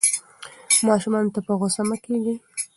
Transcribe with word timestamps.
ماشومانو 0.87 1.33
ته 1.35 1.39
په 1.47 1.53
غوسه 1.59 1.83
مه 1.89 1.97
کېږئ. 2.03 2.35